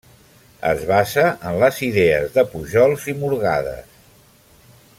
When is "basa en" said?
0.91-1.59